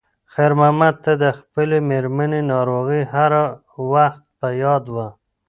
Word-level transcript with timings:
خیر 0.33 0.51
محمد 0.59 0.95
ته 1.05 1.11
د 1.23 1.25
خپلې 1.39 1.77
مېرمنې 1.89 2.41
ناروغي 2.53 3.01
هر 3.13 3.31
وخت 3.93 4.21
په 4.39 4.47
یاد 4.63 4.83
وه. 4.95 5.07